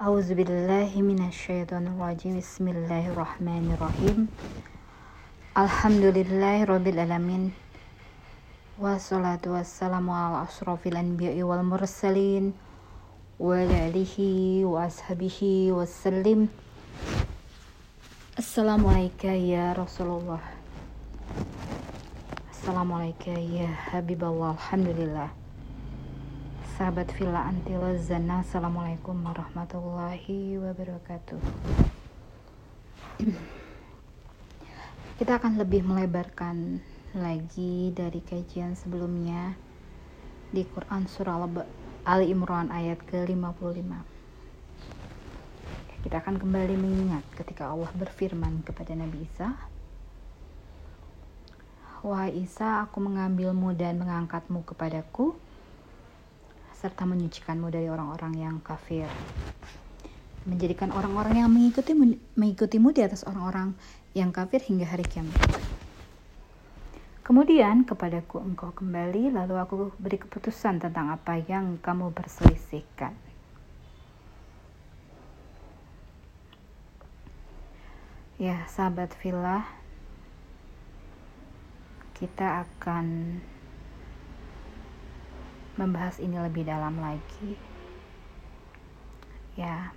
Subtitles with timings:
[0.00, 2.40] A'udzu billahi minasyaitonir rajim.
[2.40, 4.32] Bismillahirrahmanirrahim.
[5.52, 7.52] Alhamdulillahi rabbil alamin.
[8.80, 12.56] Wassalatu wassalamu ala asrofil anbiya'i wal mursalin
[13.36, 16.48] wa ala alihi wa ashabihi wassalim.
[18.40, 20.40] Assalamualaikum ya Rasulullah.
[22.48, 24.56] Assalamualaikum ya Habiballah.
[24.56, 25.39] Alhamdulillah
[26.80, 31.36] sahabat Villa Anti Lozana Assalamualaikum warahmatullahi wabarakatuh.
[35.20, 36.80] Kita akan lebih melebarkan
[37.12, 39.60] lagi dari kajian sebelumnya
[40.56, 41.44] di Quran Surah
[42.08, 43.90] Ali Imran ayat ke-55
[46.00, 49.52] Kita akan kembali mengingat ketika Allah berfirman kepada Nabi Isa
[52.00, 55.36] Wahai Isa, aku mengambilmu dan mengangkatmu kepadaku
[56.80, 59.04] serta menyucikanmu dari orang-orang yang kafir.
[60.48, 61.92] Menjadikan orang-orang yang mengikuti
[62.32, 63.76] mengikutimu di atas orang-orang
[64.16, 65.36] yang kafir hingga hari kiamat.
[67.20, 73.12] Kemudian kepadaku engkau kembali, lalu aku beri keputusan tentang apa yang kamu berselisihkan.
[78.40, 79.68] Ya, sahabat villa,
[82.16, 83.36] kita akan
[85.80, 87.56] membahas ini lebih dalam lagi.
[89.56, 89.96] Ya.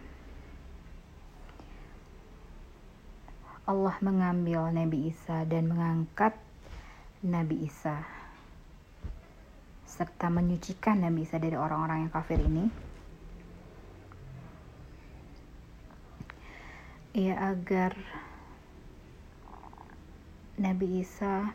[3.67, 6.35] Allah mengambil Nabi Isa dan mengangkat
[7.23, 7.99] Nabi Isa
[9.87, 12.71] serta menyucikan Nabi Isa dari orang-orang yang kafir ini.
[17.13, 17.93] Ya agar
[20.57, 21.53] Nabi Isa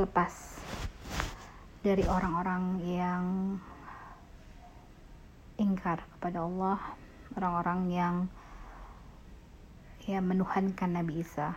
[0.00, 0.56] terlepas
[1.84, 3.24] dari orang-orang yang
[5.60, 6.80] ingkar kepada Allah,
[7.36, 8.14] orang-orang yang
[10.08, 11.52] ya menuhankan Nabi Isa.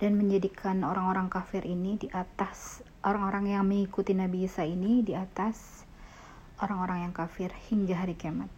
[0.00, 5.84] Dan menjadikan orang-orang kafir ini di atas orang-orang yang mengikuti Nabi Isa ini di atas
[6.64, 8.48] orang-orang yang kafir hingga hari kiamat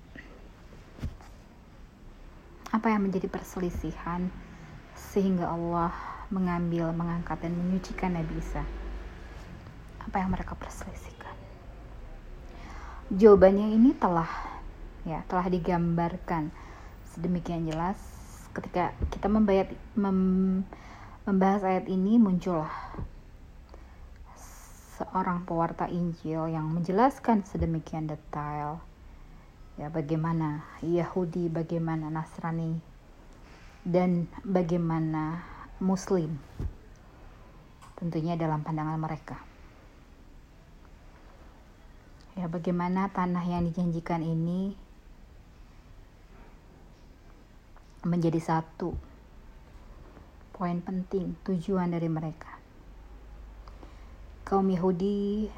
[2.72, 4.32] apa yang menjadi perselisihan
[4.96, 5.92] sehingga Allah
[6.32, 8.64] mengambil, mengangkat dan menyucikan Nabi Isa?
[10.00, 11.36] Apa yang mereka perselisihkan?
[13.12, 14.28] Jawabannya ini telah
[15.04, 16.48] ya, telah digambarkan
[17.12, 17.98] sedemikian jelas
[18.52, 20.64] ketika kita membayat, mem,
[21.24, 22.72] membahas ayat ini muncullah
[25.00, 28.78] seorang pewarta Injil yang menjelaskan sedemikian detail
[29.80, 32.91] ya bagaimana Yahudi, bagaimana Nasrani
[33.82, 35.42] dan bagaimana
[35.82, 36.38] Muslim.
[37.98, 39.38] Tentunya dalam pandangan mereka.
[42.38, 44.74] Ya, bagaimana tanah yang dijanjikan ini
[48.02, 48.96] menjadi satu
[50.50, 52.58] poin penting tujuan dari mereka.
[54.46, 55.50] Kaum Yahudi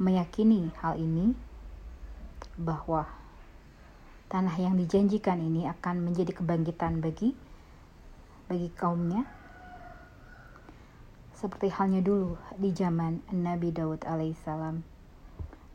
[0.00, 1.32] meyakini hal ini
[2.58, 3.08] bahwa
[4.28, 7.32] tanah yang dijanjikan ini akan menjadi kebangkitan bagi
[8.48, 9.24] bagi kaumnya
[11.32, 14.84] seperti halnya dulu di zaman Nabi Daud alaihissalam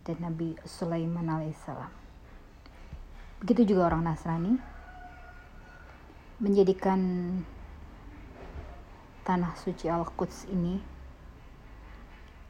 [0.04, 1.88] dan Nabi Sulaiman alaihissalam.
[3.40, 4.54] Begitu juga orang Nasrani
[6.44, 7.00] menjadikan
[9.24, 10.76] tanah suci Al-Quds ini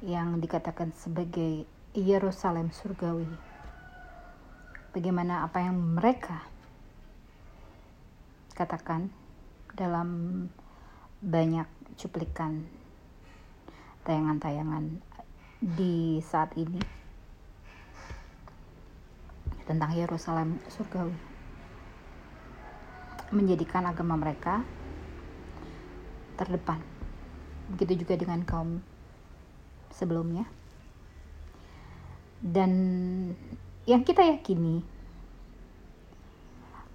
[0.01, 3.52] yang dikatakan sebagai Yerusalem surgawi
[4.93, 6.45] bagaimana apa yang mereka
[8.53, 9.09] katakan
[9.73, 10.45] dalam
[11.17, 11.65] banyak
[11.97, 12.61] cuplikan
[14.05, 15.01] tayangan-tayangan
[15.57, 16.77] di saat ini
[19.65, 21.15] tentang Yerusalem surgawi.
[23.33, 24.61] Menjadikan agama mereka
[26.37, 26.77] terdepan.
[27.73, 28.83] Begitu juga dengan kaum
[29.89, 30.45] sebelumnya.
[32.43, 32.71] Dan
[33.87, 34.92] yang kita yakini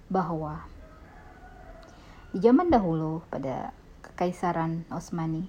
[0.09, 0.65] bahwa
[2.33, 5.45] di zaman dahulu pada kekaisaran Osmani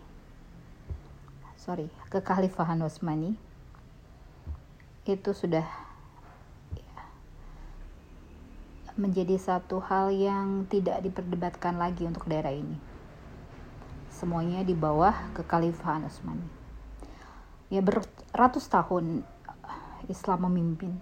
[1.57, 3.37] sorry kekhalifahan Osmani
[5.11, 5.67] itu sudah
[6.77, 7.03] ya,
[8.95, 12.79] menjadi satu hal yang tidak diperdebatkan lagi untuk daerah ini.
[14.12, 16.47] Semuanya di bawah kekhalifahan Osmani.
[17.75, 19.27] Ya beratus tahun
[20.07, 20.95] Islam memimpin.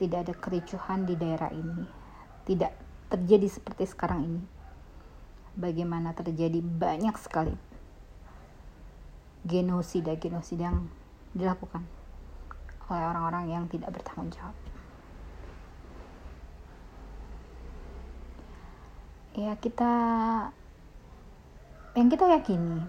[0.00, 2.03] Tidak ada kericuhan di daerah ini.
[2.44, 2.72] Tidak
[3.08, 4.42] terjadi seperti sekarang ini.
[5.54, 7.54] Bagaimana terjadi banyak sekali
[9.44, 10.88] genosida genosida yang
[11.36, 11.84] dilakukan
[12.88, 14.56] oleh orang-orang yang tidak bertanggung jawab.
[19.36, 19.92] Ya kita
[21.94, 22.86] yang kita yakini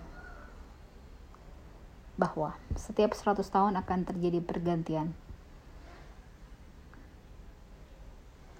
[2.15, 5.11] bahwa setiap 100 tahun akan terjadi pergantian.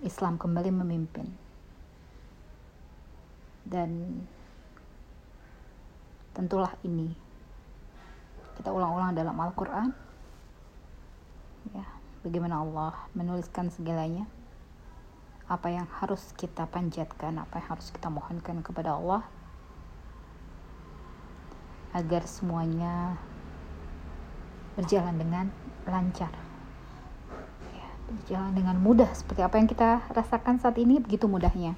[0.05, 1.25] Islam kembali memimpin.
[3.65, 4.21] Dan
[6.37, 7.09] tentulah ini.
[8.55, 9.89] Kita ulang-ulang dalam Al-Qur'an.
[11.73, 11.85] Ya
[12.21, 14.29] bagaimana Allah menuliskan segalanya.
[15.49, 19.25] Apa yang harus kita panjatkan apa yang harus kita mohonkan kepada Allah.
[21.93, 23.17] Agar semuanya
[24.77, 25.45] berjalan dengan
[25.89, 26.44] lancar
[28.09, 29.09] berjalan dengan mudah.
[29.13, 31.73] Seperti apa yang kita rasakan saat ini begitu mudahnya.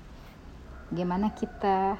[0.92, 2.00] Bagaimana kita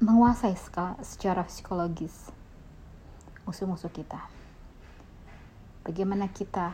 [0.00, 0.56] menguasai
[1.04, 2.32] secara psikologis
[3.44, 4.18] musuh-musuh kita.
[5.84, 6.72] Bagaimana kita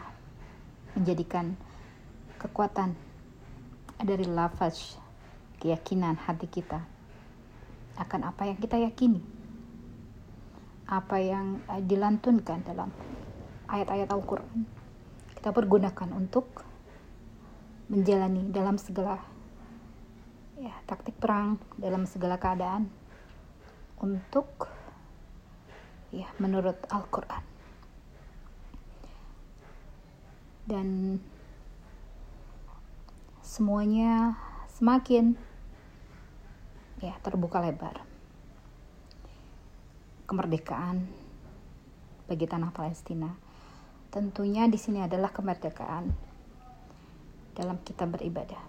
[0.94, 1.58] menjadikan
[2.38, 2.96] kekuatan
[4.00, 5.00] dari lafaz
[5.58, 6.84] keyakinan hati kita
[7.96, 9.20] akan apa yang kita yakini.
[10.86, 12.94] Apa yang eh, dilantunkan dalam
[13.66, 14.85] ayat-ayat Al-Quran
[15.46, 16.66] kita pergunakan untuk
[17.86, 19.22] menjalani dalam segala
[20.58, 22.90] ya taktik perang dalam segala keadaan
[24.02, 24.66] untuk
[26.10, 27.46] ya menurut Al-Quran.
[30.66, 31.22] Dan
[33.38, 34.34] semuanya
[34.74, 35.38] semakin
[36.98, 38.02] ya terbuka lebar.
[40.26, 41.06] Kemerdekaan
[42.26, 43.45] bagi tanah Palestina
[44.10, 46.12] tentunya di sini adalah kemerdekaan
[47.56, 48.62] dalam kita beribadah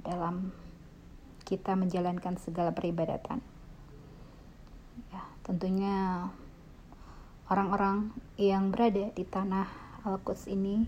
[0.00, 0.50] dalam
[1.44, 3.42] kita menjalankan segala peribadatan
[5.12, 6.28] ya tentunya
[7.50, 9.66] orang-orang yang berada di tanah
[10.06, 10.86] Al-Quds ini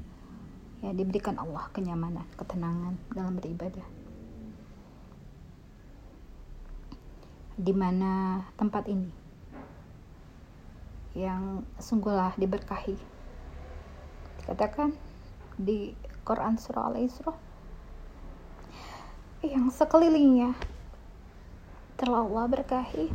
[0.82, 3.87] ya diberikan Allah kenyamanan, ketenangan dalam beribadah.
[7.52, 9.21] Di mana tempat ini
[11.12, 12.97] yang sungguhlah diberkahi.
[14.43, 14.97] Dikatakan
[15.61, 15.93] di
[16.25, 17.35] Quran surah Al-Isra
[19.43, 20.55] yang sekelilingnya
[21.99, 23.06] telah Allah berkahi.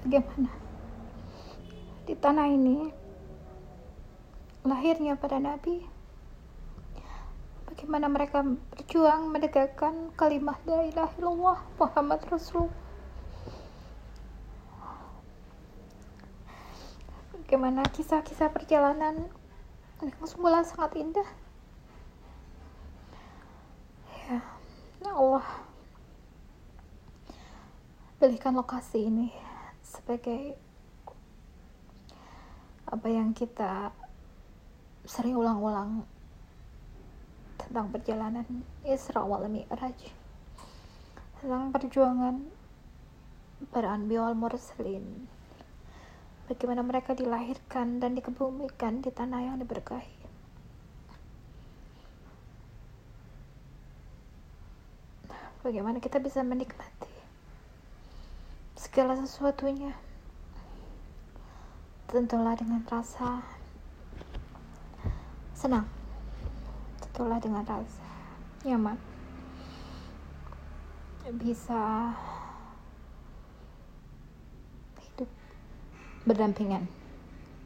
[0.00, 0.50] Bagaimana
[2.10, 2.90] di tanah ini
[4.66, 5.84] lahirnya pada Nabi
[7.70, 12.66] bagaimana mereka berjuang menegakkan kalimat la ilaha illallah Muhammad Rasul
[17.50, 19.26] bagaimana kisah-kisah perjalanan.
[19.98, 21.26] Yang semula sangat indah.
[24.30, 24.38] Ya,
[25.02, 25.42] ya Allah.
[28.22, 29.34] Pilihkan lokasi ini
[29.82, 30.54] sebagai
[32.86, 33.90] apa yang kita
[35.02, 36.06] sering ulang-ulang
[37.58, 38.46] tentang perjalanan
[38.86, 39.98] Isra wal Mi'raj.
[41.42, 42.46] Tentang perjuangan
[43.74, 45.26] para anbiya wal mursalin
[46.50, 50.18] bagaimana mereka dilahirkan dan dikebumikan di tanah yang diberkahi.
[55.62, 57.14] Bagaimana kita bisa menikmati
[58.74, 59.94] segala sesuatunya?
[62.10, 63.46] Tentulah dengan rasa
[65.54, 65.86] senang.
[66.98, 68.08] Setelah dengan rasa
[68.66, 68.98] nyaman.
[71.30, 72.10] Bisa
[76.28, 76.84] berdampingan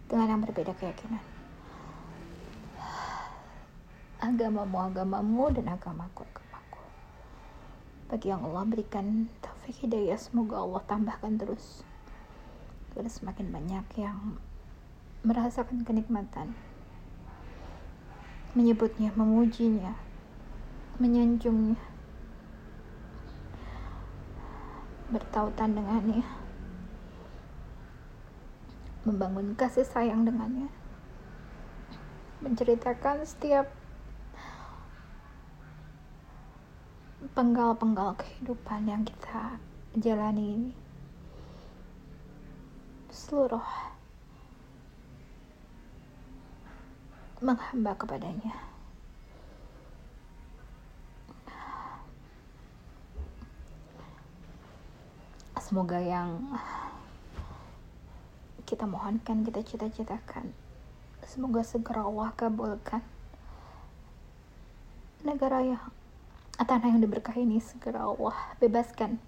[0.07, 1.23] dengan yang berbeda keyakinan.
[4.23, 6.81] Agamamu agamamu dan agamaku agamaku.
[8.09, 11.83] Bagi yang Allah berikan taufik hidayah semoga Allah tambahkan terus.
[12.95, 14.39] Agar semakin banyak yang
[15.27, 16.55] merasakan kenikmatan.
[18.55, 19.99] Menyebutnya, memujinya,
[21.03, 21.81] menyanjungnya,
[25.11, 26.23] bertautan dengannya,
[29.05, 30.73] membangun kasih sayang dengannya,
[32.41, 33.69] menceritakan setiap
[37.33, 39.61] penggal-penggal kehidupan yang kita
[39.97, 40.73] jalani ini
[43.13, 43.65] seluruh
[47.45, 48.57] menghamba kepadanya.
[55.61, 56.45] Semoga yang
[58.75, 60.51] kita mohonkan, kita cita-citakan,
[61.23, 63.07] semoga segera Allah kabulkan.
[65.23, 65.79] Negara yang
[66.59, 69.23] tanah yang diberkahi ini segera Allah bebaskan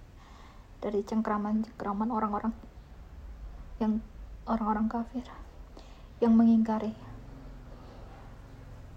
[0.83, 2.51] dari cengkraman-cengkraman orang-orang
[3.79, 4.03] yang
[4.43, 5.23] orang-orang kafir
[6.19, 6.91] yang mengingkari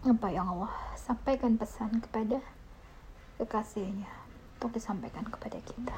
[0.03, 2.43] apa yang Allah sampaikan pesan kepada
[3.39, 4.11] kekasihnya
[4.59, 5.95] untuk disampaikan kepada kita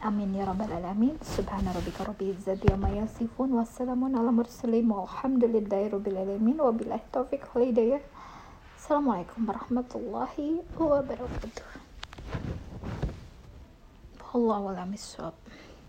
[0.00, 1.18] amin ya rabbal alamin.
[1.20, 6.56] Subhana rabbika rabbil izzati amma yasifun wassalamun ala mursalin walhamdulillahi rabbil alamin.
[6.56, 8.00] Wabillahi taufiq wal hidayah.
[8.80, 11.68] Assalamualaikum warahmatullahi wabarakatuh.
[14.32, 14.96] Allah a'lam